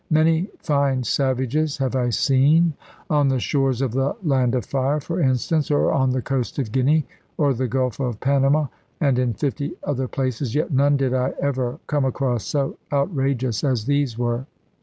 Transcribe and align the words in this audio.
Many 0.09 0.47
fine 0.63 1.03
savages 1.03 1.77
have 1.77 1.95
I 1.95 2.09
seen 2.09 2.73
on 3.07 3.27
the 3.27 3.39
shores 3.39 3.83
of 3.83 3.91
the 3.91 4.15
Land 4.23 4.55
of 4.55 4.65
Fire, 4.65 4.99
for 4.99 5.21
instance, 5.21 5.69
or 5.69 5.91
on 5.91 6.09
the 6.09 6.23
coast 6.23 6.57
of 6.57 6.71
Guinea, 6.71 7.05
or 7.37 7.51
of 7.51 7.59
the 7.59 7.67
Gulf 7.67 7.99
of 7.99 8.19
Panama, 8.19 8.65
and 8.99 9.19
in 9.19 9.35
fifty 9.35 9.73
other 9.83 10.07
places 10.07 10.55
yet 10.55 10.71
none 10.71 10.97
did 10.97 11.13
I 11.13 11.35
ever 11.39 11.77
come 11.85 12.03
across 12.05 12.45
so 12.45 12.77
outrageous 12.91 13.63
as 13.63 13.85
these 13.85 14.17
were. 14.17 14.47